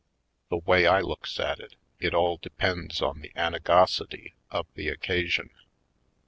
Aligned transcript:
The 0.49 0.57
way 0.57 0.87
I 0.87 0.99
looks 1.01 1.39
at 1.39 1.59
it, 1.59 1.75
it 1.99 2.15
all 2.15 2.37
depends 2.37 3.03
on 3.03 3.21
the 3.21 3.29
anigosity 3.35 4.29
^ 4.33 4.33
of 4.49 4.65
the 4.73 4.87
occasion. 4.87 5.51